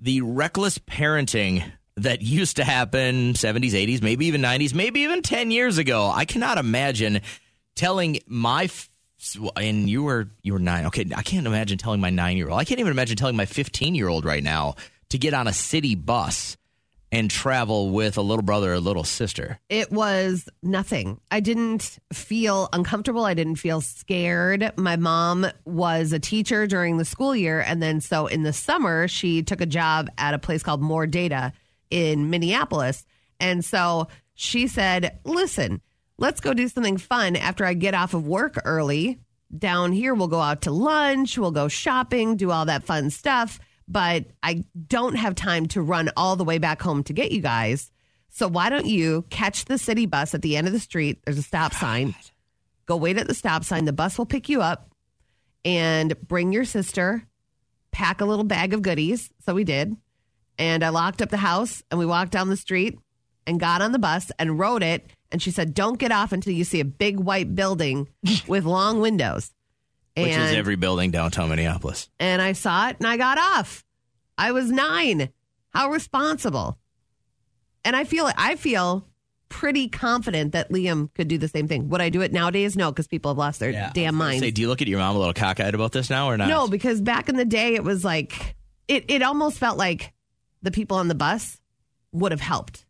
[0.01, 1.63] the reckless parenting
[1.99, 6.11] that used to happen 70s, 80s, maybe even 90s, maybe even 10 years ago.
[6.13, 7.21] I cannot imagine
[7.75, 8.69] telling my
[9.57, 10.87] and you were you were 9.
[10.87, 12.59] Okay, I can't imagine telling my 9-year-old.
[12.59, 14.75] I can't even imagine telling my 15-year-old right now
[15.11, 16.57] to get on a city bus
[17.13, 19.61] and travel with a little brother or a little sister.
[19.69, 21.21] It was nothing.
[21.31, 23.27] I didn't feel uncomfortable.
[23.27, 24.73] I didn't feel scared.
[24.79, 27.61] My mom was a teacher during the school year.
[27.61, 31.07] And then, so in the summer, she took a job at a place called More
[31.07, 31.53] Data
[31.91, 33.05] in Minneapolis.
[33.39, 35.83] And so she said, listen,
[36.19, 39.19] let's go do something fun after I get off of work early.
[39.57, 43.61] Down here, we'll go out to lunch, we'll go shopping, do all that fun stuff.
[43.87, 47.43] But I don't have time to run all the way back home to get you
[47.43, 47.91] guys.
[48.31, 51.21] So why don't you catch the city bus at the end of the street?
[51.25, 52.15] There's a stop sign.
[52.87, 53.85] Go wait at the stop sign.
[53.85, 54.95] The bus will pick you up
[55.65, 57.27] and bring your sister,
[57.91, 59.31] pack a little bag of goodies.
[59.45, 59.97] So we did.
[60.59, 62.99] And I locked up the house and we walked down the street
[63.47, 65.11] and got on the bus and rode it.
[65.33, 68.09] And she said, Don't get off until you see a big white building
[68.47, 69.51] with long windows.
[70.17, 72.11] Which is every building downtown Minneapolis.
[72.21, 73.83] and I saw it and I got off.
[74.37, 75.31] I was nine.
[75.71, 76.77] How responsible.
[77.85, 79.07] And I feel I feel
[79.49, 81.89] pretty confident that Liam could do the same thing.
[81.89, 82.77] Would I do it nowadays?
[82.77, 84.41] No, because people have lost their damn minds.
[84.43, 86.49] Say, do you look at your mom a little cockeyed about this now or not?
[86.49, 88.55] No, because back in the day it was like
[88.89, 90.13] it it almost felt like
[90.63, 91.59] the people on the bus
[92.13, 92.85] would have helped.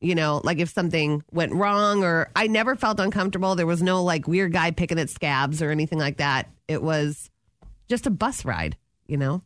[0.00, 3.56] You know, like if something went wrong or I never felt uncomfortable.
[3.56, 6.48] There was no like weird guy picking at scabs or anything like that.
[6.68, 7.30] It was
[7.88, 9.42] just a bus ride, you know?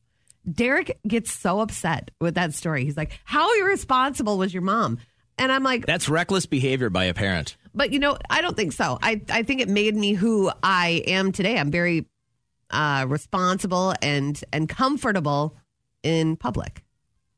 [0.51, 2.85] Derek gets so upset with that story.
[2.85, 4.99] He's like, How irresponsible was your mom?
[5.39, 7.57] And I'm like, That's reckless behavior by a parent.
[7.75, 8.99] but you know, I don't think so.
[9.03, 11.59] I, I think it made me who I am today.
[11.59, 12.07] I'm very
[12.71, 15.57] uh, responsible and and comfortable
[16.03, 16.83] in public.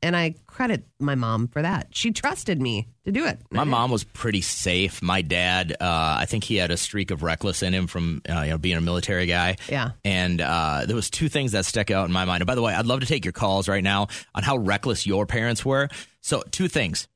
[0.05, 1.87] And I credit my mom for that.
[1.89, 3.39] She trusted me to do it.
[3.49, 5.01] My mom was pretty safe.
[5.01, 8.41] My dad, uh, I think he had a streak of reckless in him from uh,
[8.41, 9.55] you know being a military guy.
[9.67, 9.93] Yeah.
[10.03, 12.41] And uh, there was two things that stuck out in my mind.
[12.41, 15.07] And by the way, I'd love to take your calls right now on how reckless
[15.07, 15.89] your parents were.
[16.21, 17.07] So two things.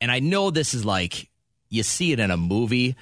[0.00, 1.28] And I know this is like
[1.70, 2.94] you see it in a movie,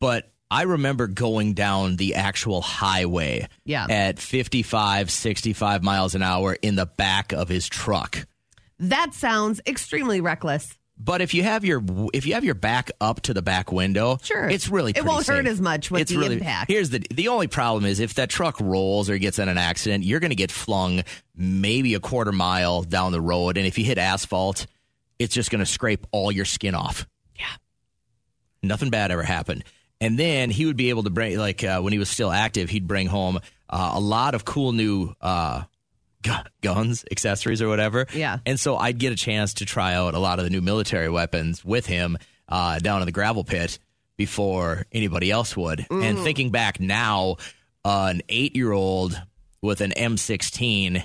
[0.00, 3.86] but I remember going down the actual highway Yeah.
[3.88, 8.26] at 55, 65 miles an hour in the back of his truck.
[8.80, 10.76] That sounds extremely reckless.
[11.02, 11.82] But if you have your
[12.12, 14.46] if you have your back up to the back window, Sure.
[14.50, 16.70] it's really It won't hurt as much with it's the really, impact.
[16.70, 20.04] Here's the the only problem is if that truck rolls or gets in an accident,
[20.04, 21.02] you're going to get flung
[21.34, 24.66] maybe a quarter mile down the road, and if you hit asphalt,
[25.18, 27.06] it's just going to scrape all your skin off.
[27.38, 27.46] Yeah.
[28.62, 29.64] Nothing bad ever happened.
[30.00, 32.70] And then he would be able to bring, like uh, when he was still active,
[32.70, 35.64] he'd bring home uh, a lot of cool new uh,
[36.22, 36.32] gu-
[36.62, 38.06] guns, accessories, or whatever.
[38.14, 38.38] Yeah.
[38.46, 41.10] And so I'd get a chance to try out a lot of the new military
[41.10, 42.16] weapons with him
[42.48, 43.78] uh, down in the gravel pit
[44.16, 45.80] before anybody else would.
[45.90, 46.22] And Mm.
[46.24, 47.36] thinking back now,
[47.84, 49.20] uh, an eight year old
[49.62, 51.02] with an M16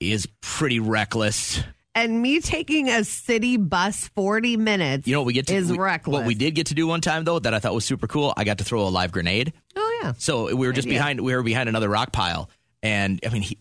[0.00, 1.62] is pretty reckless.
[1.94, 5.70] And me taking a city bus 40 minutes You know what we get to is
[5.70, 6.12] we- reckless.
[6.14, 8.32] What we did get to do one time though that I thought was super cool.
[8.36, 9.52] I got to throw a live grenade.
[9.76, 10.12] Oh, yeah.
[10.16, 10.98] So we were just idea.
[10.98, 11.20] behind.
[11.20, 12.48] We were behind another rock pile,
[12.82, 13.58] and I mean, he,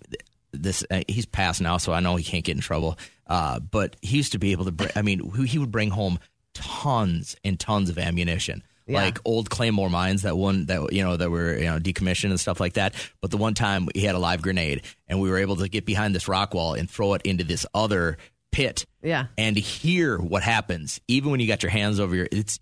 [0.54, 2.98] this uh, he's passed now, so I know he can't get in trouble.
[3.28, 4.72] Uh, but he used to be able to.
[4.72, 6.18] Bring, I mean, he would bring home
[6.54, 8.64] tons and tons of ammunition.
[8.92, 9.02] Yeah.
[9.04, 12.40] Like old Claymore mines that one that you know that were you know decommissioned and
[12.40, 12.94] stuff like that.
[13.22, 15.86] But the one time he had a live grenade, and we were able to get
[15.86, 18.18] behind this rock wall and throw it into this other
[18.52, 19.28] pit Yeah.
[19.38, 22.28] and hear what happens, even when you got your hands over your.
[22.32, 22.60] It's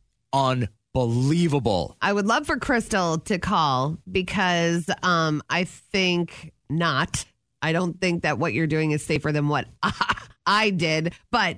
[0.96, 1.96] unbelievable.
[2.02, 7.26] I would love for Crystal to call because um, I think not.
[7.62, 9.68] I don't think that what you're doing is safer than what
[10.46, 11.58] I did, but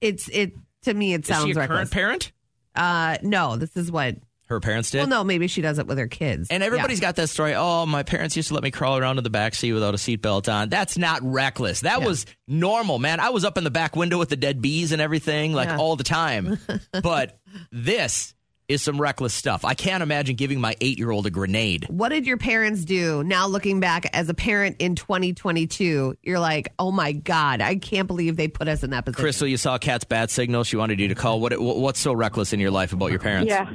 [0.00, 0.52] it's it
[0.82, 1.76] to me it sounds Is she a reckless.
[1.76, 2.32] current parent?
[2.74, 4.16] Uh, no, this is what.
[4.46, 4.98] Her parents did.
[4.98, 6.48] Well, no, maybe she does it with her kids.
[6.50, 7.54] And everybody's got that story.
[7.54, 9.96] Oh, my parents used to let me crawl around in the back seat without a
[9.96, 10.68] seatbelt on.
[10.70, 11.82] That's not reckless.
[11.82, 13.20] That was normal, man.
[13.20, 15.78] I was up in the back window with the dead bees and everything, like Yeah.
[15.78, 16.58] all the time.
[17.02, 17.38] but
[17.70, 18.34] this
[18.70, 19.64] is some reckless stuff.
[19.64, 21.86] I can't imagine giving my eight year old a grenade.
[21.88, 23.24] What did your parents do?
[23.24, 28.06] Now looking back as a parent in 2022, you're like, oh my god, I can't
[28.06, 29.22] believe they put us in that position.
[29.24, 30.62] Crystal, you saw Kat's bad signal.
[30.64, 31.40] She wanted you to call.
[31.40, 31.60] What?
[31.60, 33.48] What's so reckless in your life about your parents?
[33.50, 33.68] Yeah.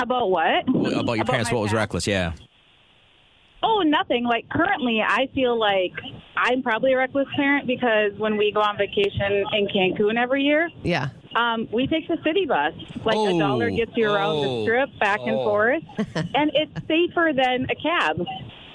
[0.00, 0.68] About what?
[0.98, 1.74] About your parents, my what was past?
[1.76, 2.06] reckless?
[2.06, 2.32] Yeah.
[3.62, 4.24] Oh, nothing.
[4.24, 5.92] Like currently, I feel like
[6.36, 10.68] I'm probably a reckless parent because when we go on vacation in Cancun every year,
[10.82, 11.08] Yeah.
[11.36, 12.74] Um, we take the city bus.
[13.04, 15.44] Like Oh, a dollar gets you around oh, the strip, back and oh.
[15.44, 15.82] forth,
[16.14, 18.18] and it's safer than a cab.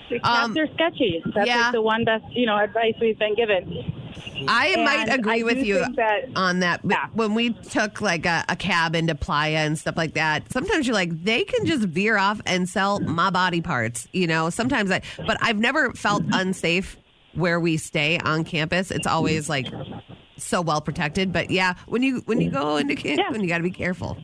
[0.10, 1.22] The cabs Um, are sketchy.
[1.36, 1.62] That's yeah.
[1.66, 3.94] like the one best, you know, advice we've been given.
[4.48, 6.82] I And might agree I with you that- on that.
[6.84, 7.08] Yeah.
[7.14, 10.96] When we took like a, a cab into Playa and stuff like that, sometimes you're
[10.96, 14.08] like, they can just veer off and sell my body parts.
[14.12, 16.98] You know, sometimes I, but I've never felt unsafe
[17.36, 18.90] where we stay on campus.
[18.90, 19.68] It's always like
[20.40, 21.32] so well protected.
[21.34, 23.38] But yeah, when you when you go into Cancun, Yeah.
[23.38, 24.18] you got to be careful.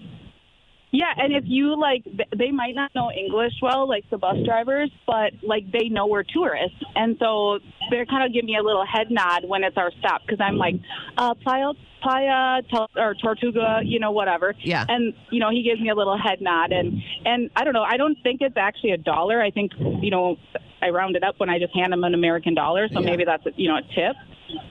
[0.92, 2.06] Yeah, and if you like,
[2.38, 6.24] they might not know English well, like the bus drivers, but like they know we're
[6.24, 9.92] tourists, and so they're kind of giving me a little head nod when it's our
[10.00, 10.76] stop because I'm like,
[11.18, 12.62] uh, Playa, Playa,
[12.96, 14.54] or Tortuga, you know, whatever.
[14.62, 14.86] Yeah.
[14.88, 17.84] And you know, he gives me a little head nod, and and I don't know,
[17.84, 19.42] I don't think it's actually a dollar.
[19.42, 20.38] I think you know,
[20.82, 23.06] I round it up when I just hand them an American dollar, so Yeah.
[23.10, 24.16] maybe that's a, you know a tip.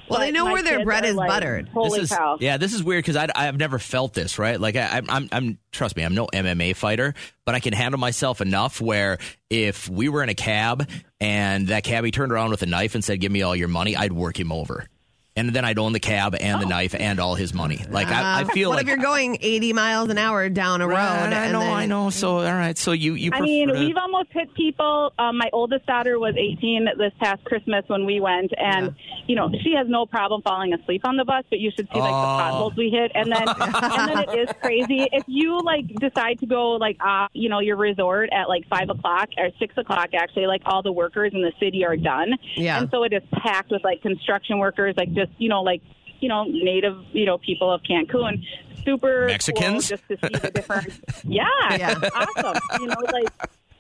[0.08, 1.68] Well, they know where their bread is like, buttered.
[1.68, 2.36] Holy this is, cow!
[2.40, 4.60] Yeah, this is weird because I've never felt this, right?
[4.60, 7.98] Like I, I'm, I'm, I'm, trust me, I'm no MMA fighter, but I can handle
[7.98, 9.18] myself enough where
[9.50, 10.88] if we were in a cab
[11.20, 13.96] and that cabbie turned around with a knife and said, "Give me all your money,"
[13.96, 14.88] I'd work him over,
[15.36, 17.84] and then I'd own the cab and the knife and all his money.
[17.90, 20.80] Like I, I Uh, feel what like if you're going 80 miles an hour down
[20.80, 20.94] a road?
[20.94, 22.10] Right, I know, then- I know.
[22.10, 23.30] So all right, so you, you.
[23.32, 25.12] I mean, to- we've almost hit people.
[25.18, 28.94] Um, my oldest daughter was 18 this past Christmas when we went, and
[29.26, 31.44] you know she has no problem falling asleep on the bus.
[31.50, 32.20] But you should see like Oh.
[32.20, 36.38] the potholes we hit, and then and then it is crazy if you like decide
[36.40, 40.10] to go like uh, you know your resort at like five o'clock or six o'clock.
[40.14, 42.78] Actually, like all the workers in the city are done, Yeah.
[42.78, 45.82] and so it is packed with like construction workers, like just you know like
[46.20, 48.42] you know native you know people of Cancun.
[48.84, 49.88] Super Mexicans?
[49.88, 50.92] cool just to see the different.
[51.24, 51.44] Yeah,
[51.78, 51.94] Yeah.
[52.14, 52.60] awesome.
[52.82, 53.28] You know, like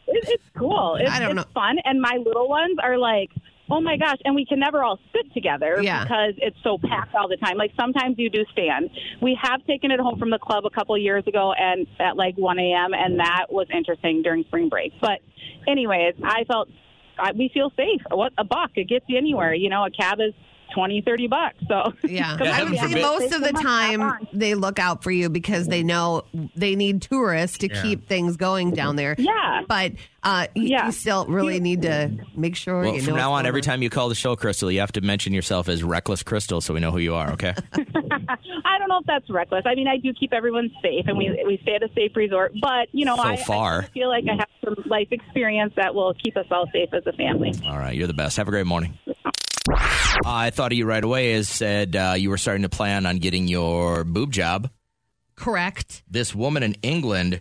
[0.06, 0.96] it, it's cool.
[0.98, 1.52] It's, I don't it's know.
[1.52, 3.30] fun, and my little ones are like
[3.70, 6.02] Oh my gosh, and we can never all sit together Yeah.
[6.04, 7.56] because it's so packed all the time.
[7.56, 8.90] Like sometimes you do stand.
[9.22, 12.36] We have taken it home from the club a couple years ago and at like
[12.36, 12.92] 1 a.m.
[12.92, 14.92] and that was interesting during spring break.
[15.00, 15.20] But
[15.66, 16.68] anyways, I felt
[17.18, 18.02] I, we feel safe.
[18.10, 19.54] What a buck it gets you anywhere.
[19.54, 20.34] You know, a cab is
[20.74, 21.56] 20, 30 bucks.
[21.68, 25.28] So Yeah, Come I would say most of the time they look out for you
[25.28, 26.22] because they know
[26.56, 27.82] they need tourists to Yeah.
[27.82, 29.14] keep things going down there.
[29.18, 29.62] Yeah.
[29.68, 30.86] but uh, you, Yeah.
[30.86, 32.80] you still really need to make sure.
[32.82, 34.92] Well, you from now on, going every time you call the show, Crystal, you have
[34.92, 37.52] to mention yourself as Reckless Crystal so we know who you are, okay?
[37.74, 39.64] I don't know if that's reckless.
[39.66, 42.52] I mean, I do keep everyone safe, and we we stay at a safe resort.
[42.60, 43.82] But you know, So I, far.
[43.82, 47.06] I feel like I have some life experience that will keep us all safe as
[47.06, 47.52] a family.
[47.66, 48.36] All right, you're the best.
[48.38, 48.98] Have a great morning.
[50.24, 53.18] I thought of you right away as said uh, you were starting to plan on
[53.18, 54.70] getting your boob job.
[55.36, 56.02] Correct.
[56.08, 57.40] This woman in England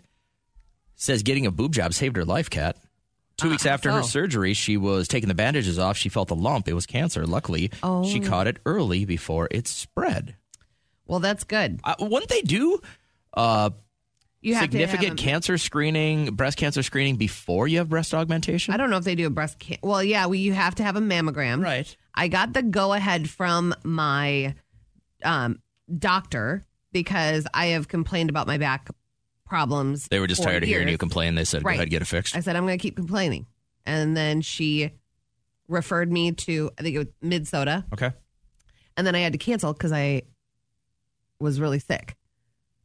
[0.96, 2.76] says getting a boob job saved her life, Kat.
[3.36, 5.96] Two weeks after her surgery, she was taking the bandages off.
[5.96, 6.68] She felt a lump.
[6.68, 7.26] It was cancer.
[7.26, 8.04] Luckily, Oh.
[8.06, 10.36] she caught it early before it spread.
[11.06, 11.80] Well, that's good.
[11.82, 12.80] Uh, wouldn't they do
[13.36, 13.70] uh,
[14.40, 18.14] You have significant to have a- cancer screening, breast cancer screening before you have breast
[18.14, 18.72] augmentation?
[18.72, 20.84] I don't know if they do a breast can Well, yeah, we, you have to
[20.84, 21.62] have a mammogram.
[21.62, 21.94] Right.
[22.14, 24.54] I got the go ahead from my
[25.24, 25.60] um,
[25.98, 28.88] doctor because I have complained about my back
[29.46, 30.08] problems.
[30.08, 30.92] They were just tired of hearing years.
[30.92, 31.34] you complain.
[31.34, 31.74] They said, Right.
[31.74, 32.36] go ahead, get it fixed.
[32.36, 33.46] I said, I'm going to keep complaining.
[33.84, 34.92] And then she
[35.68, 37.84] referred me to, I think it was Minnesota.
[37.92, 38.12] Okay.
[38.96, 40.22] And then I had to cancel because I
[41.40, 42.16] was really sick.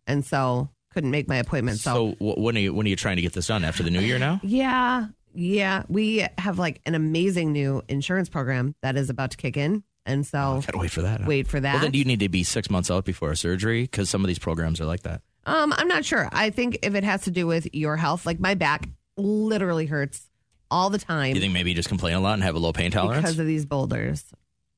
[0.08, 1.80] And so couldn't make my appointment.
[1.80, 3.92] So, So when are you when are you trying to get this done after the
[3.92, 4.40] new year now?
[4.44, 5.84] yeah, yeah.
[5.88, 9.84] We have like an amazing new insurance program that is about to kick in.
[10.06, 11.22] And so Gotta wait for that.
[11.22, 11.28] huh?
[11.28, 11.74] wait for that.
[11.74, 13.84] Well, then do you need to be six months out before a surgery?
[13.84, 15.22] Because some of these programs are like that.
[15.46, 16.30] Um, I'm not sure.
[16.32, 18.88] I think if it has to do with your health, like my back
[19.18, 20.28] literally hurts
[20.72, 22.60] all the time Do you think maybe you just complain a lot and have a
[22.60, 23.22] low pain tolerance?
[23.22, 24.24] because of these boulders.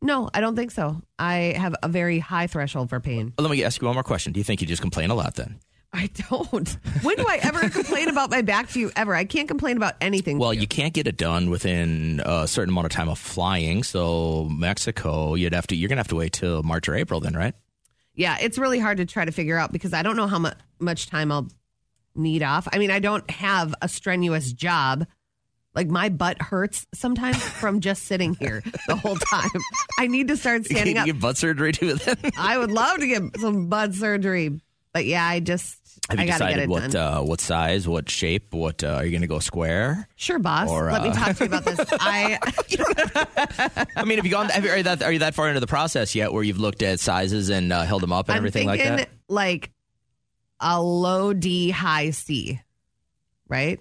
[0.02, 1.02] No, I don't think so.
[1.20, 3.34] I have a very high threshold for pain.
[3.38, 4.34] Well, let me ask you one more question.
[4.34, 5.60] Do you think you just complain a lot then?
[5.94, 6.70] I don't.
[7.02, 9.14] When do I ever complain about my back to you ever?
[9.14, 10.38] I can't complain about anything.
[10.40, 10.62] Well, you.
[10.62, 13.84] you can't get it done within a certain amount of time of flying.
[13.84, 15.76] So Mexico, you'd have to.
[15.76, 17.54] You're gonna have to wait till March or April, then, right?
[18.14, 20.50] yeah, it's really hard to try to figure out because I don't know how mu-
[20.80, 21.48] much time I'll
[22.14, 22.68] need off.
[22.72, 25.08] I mean, I don't have a strenuous job.
[25.74, 29.50] Like my butt hurts sometimes from just sitting here the whole time.
[29.98, 31.06] I need to start standing you up.
[31.06, 31.94] get butt surgery too.
[31.96, 34.60] Then I would love to get some butt surgery,
[34.94, 35.78] but yeah, I just
[36.10, 39.28] have I you decided what uh, what size, what shape, what uh, are you gonna
[39.28, 40.08] go square?
[40.16, 40.70] sure, boss.
[40.70, 41.80] or, Let me uh, talk to you about this.
[42.00, 44.50] I I mean, have you gone?
[44.50, 46.60] Have you, are you that are you that far into the process yet, where you've
[46.60, 49.10] looked at sizes and uh, held them up and I'm everything like that?
[49.30, 49.72] like
[50.60, 52.60] a low D, high C,
[53.48, 53.80] right?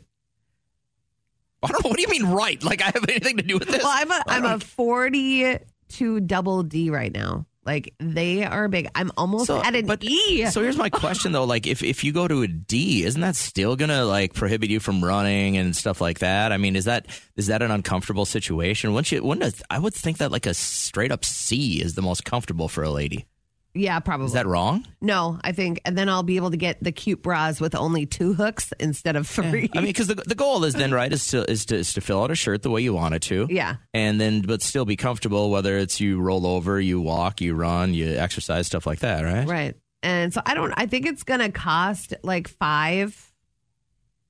[1.62, 1.90] I don't know.
[1.90, 2.62] What do you mean, right?
[2.62, 3.82] Like I have anything to do with this?
[3.82, 7.46] Well, I'm a I'm a 42 double D right now.
[7.64, 8.88] Like they are big.
[8.94, 10.46] I'm almost So- at an but- E.
[10.46, 13.36] So here's my question though: like, if if you go to a D, isn't that
[13.36, 16.52] still gonna like prohibit you from running and stuff like that?
[16.52, 18.92] I mean, is that is that an uncomfortable situation?
[18.94, 19.22] Wouldn't you?
[19.22, 22.82] Wouldn't I would think that like a straight up C is the most comfortable for
[22.82, 23.26] a lady.
[23.74, 24.26] Yeah, probably.
[24.26, 24.86] Is that wrong?
[25.00, 28.06] no, I think, and then I'll be able to get the cute bras with only
[28.06, 29.70] two hooks instead of three.
[29.74, 32.00] I mean, because the, the goal is then right is to is to is to
[32.00, 33.46] fill out a shirt the way you want it to.
[33.48, 33.76] Yeah.
[33.94, 35.50] and then but still be comfortable.
[35.50, 39.46] Whether it's you roll over, you walk, you run, you exercise, stuff like that, right?
[39.46, 39.74] Right.
[40.02, 43.29] And so I don't, I think it's going to cost like five,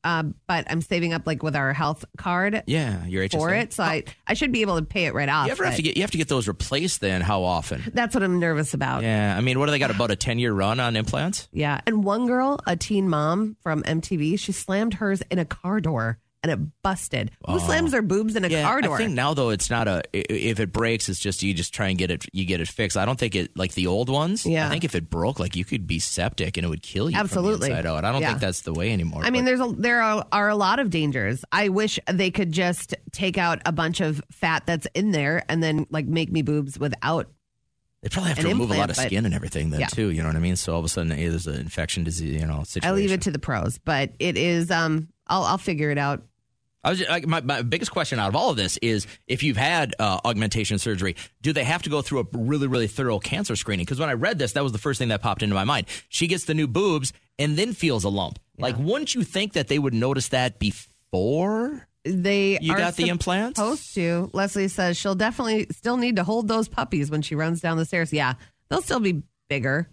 [0.05, 3.33] uh, but I'm saving up like with our health card Yeah, your HSA.
[3.33, 3.73] for it.
[3.73, 5.47] So I, I should be able to pay it right off.
[5.47, 7.01] You ever have to get you have to get those replaced?
[7.01, 7.83] Then how often?
[7.95, 9.03] that's what I'm nervous about.
[9.03, 9.91] Yeah, I mean, what do they got?
[9.91, 11.49] About a ten year run on implants?
[11.53, 11.81] Yeah.
[11.87, 16.19] And one girl, a teen mom from MTV, she slammed hers in a car door
[16.43, 17.31] and it busted.
[17.47, 18.95] Who slams their boobs in a Yeah, car door?
[18.95, 20.03] I think now though it's not a.
[20.13, 22.25] If it breaks, it's just you just try and get it.
[22.33, 22.97] You get it fixed.
[22.97, 24.47] I don't think it like the old ones.
[24.47, 24.67] Yeah.
[24.67, 27.17] I think if it broke, like you could be septic and it would kill you.
[27.19, 27.69] Absolutely.
[27.69, 28.05] From the inside out.
[28.05, 28.29] I don't Yeah.
[28.29, 29.23] think that's the way anymore.
[29.25, 31.45] I mean, but- there's a there are, are a lot of dangers.
[31.53, 35.63] I wish they could just take out a bunch of fat that's in there and
[35.63, 37.29] then like make me boobs without.
[38.03, 39.87] they probably have to remove a lot of skin and everything then Yeah.
[39.89, 40.09] too.
[40.11, 40.57] You know what I mean?
[40.57, 42.41] So all of a sudden, hey, there's an infection disease.
[42.41, 42.89] You know, situation.
[42.89, 44.71] I leave it to the pros, but it is.
[44.71, 46.23] Um, I'll I'll figure it out.
[46.83, 49.43] I was just, like, my, my biggest question out of all of this is if
[49.43, 53.19] you've had uh, augmentation surgery, do they have to go through a really, really thorough
[53.19, 53.85] cancer screening?
[53.85, 55.87] Because when I read this, that was the first thing that popped into my mind.
[56.09, 58.39] She gets the new boobs and then feels a lump.
[58.59, 61.87] Like, wouldn't you think that they would notice that before?
[62.05, 63.59] They You got the implants?
[63.59, 64.31] Supposed to.
[64.33, 67.85] Leslie says she'll definitely still need to hold those puppies when she runs down the
[67.85, 68.13] stairs.
[68.13, 68.35] Yeah,
[68.69, 69.89] they'll still be bigger.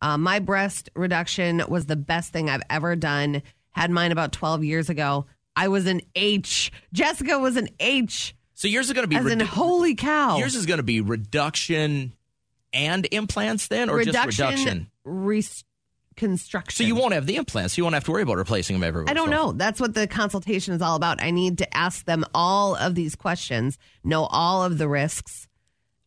[0.00, 3.42] Uh, my breast reduction was the best thing I've ever done.
[3.70, 5.26] Had mine about twelve years ago.
[5.56, 6.72] I was an H.
[6.92, 8.34] Jessica was an H.
[8.54, 10.38] So yours is going to be As in, holy cow.
[10.38, 12.14] yours is going to be reduction
[12.72, 14.90] and implants then, or reduction, just reduction?
[15.04, 16.76] reconstruction.
[16.76, 17.76] So you won't have the implants.
[17.76, 19.06] You won't have to worry about replacing them every.
[19.08, 19.52] I don't so know.
[19.52, 21.22] That's what the consultation is all about.
[21.22, 25.48] I need to ask them all of these questions, know all of the risks.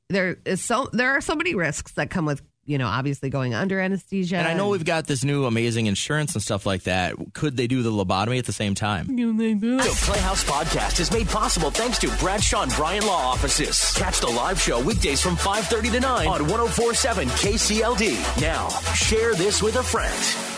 [0.09, 3.53] There is so there are so many risks that come with you know obviously going
[3.53, 4.37] under anesthesia.
[4.37, 7.13] And I know we've got this new amazing insurance and stuff like that.
[7.33, 9.07] Could they do the lobotomy at the same time?
[9.07, 13.93] The Playhouse Podcast is made possible thanks to Bradshaw and Bryan Law Offices.
[13.95, 18.41] Catch the live show weekdays from 5.30 to 9 on 1047 KCLD.
[18.41, 20.54] Now, share this with a friend.